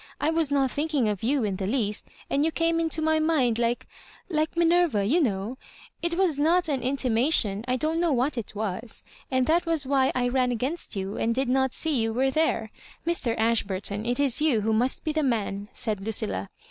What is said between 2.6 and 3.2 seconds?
into my